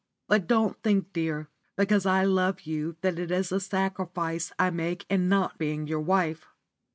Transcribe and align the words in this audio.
But 0.27 0.47
don't 0.47 0.81
think, 0.81 1.13
dear, 1.13 1.47
because 1.75 2.07
I 2.07 2.23
love 2.23 2.61
you 2.61 2.95
that 3.01 3.19
it 3.19 3.29
is 3.29 3.51
a 3.51 3.59
sacrifice 3.59 4.51
I 4.57 4.71
make 4.71 5.05
in 5.11 5.29
not 5.29 5.59
being 5.59 5.85
your 5.85 6.01
wife. 6.01 6.47